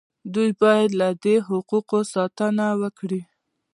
دوی 0.33 0.49
باید 0.61 0.89
له 1.01 1.09
دې 1.23 1.35
حقوقو 1.47 1.99
ساتنه 2.13 2.65
وکړي. 2.81 3.21